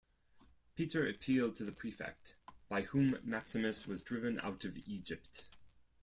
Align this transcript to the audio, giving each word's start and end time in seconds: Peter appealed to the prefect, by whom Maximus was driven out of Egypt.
Peter 0.73 1.07
appealed 1.07 1.53
to 1.53 1.63
the 1.63 1.71
prefect, 1.71 2.35
by 2.69 2.81
whom 2.81 3.19
Maximus 3.23 3.85
was 3.85 4.01
driven 4.01 4.39
out 4.39 4.65
of 4.65 4.75
Egypt. 4.87 5.43